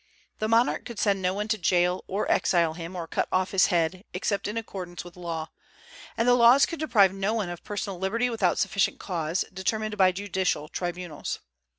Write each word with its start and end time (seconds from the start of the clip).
The 0.39 0.47
monarch 0.47 0.83
could 0.85 0.97
send 0.97 1.21
no 1.21 1.31
one 1.35 1.47
to 1.49 1.59
jail, 1.59 2.03
or 2.07 2.25
exile 2.31 2.73
him, 2.73 2.95
or 2.95 3.05
cut 3.05 3.27
off 3.31 3.51
his 3.51 3.67
head, 3.67 4.03
except 4.15 4.47
in 4.47 4.57
accordance 4.57 5.03
with 5.03 5.15
law; 5.15 5.51
and 6.17 6.27
the 6.27 6.33
laws 6.33 6.65
could 6.65 6.79
deprive 6.79 7.13
no 7.13 7.35
one 7.35 7.49
of 7.49 7.63
personal 7.63 7.99
liberty 7.99 8.27
without 8.27 8.57
sufficient 8.57 8.97
cause, 8.99 9.45
determined 9.53 9.97
by 9.97 10.11
judicial 10.11 10.67
tribunals. 10.69 11.37